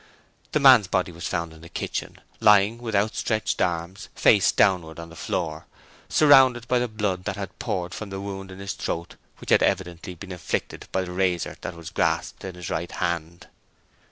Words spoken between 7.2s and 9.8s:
that had poured from the wound in his throat which had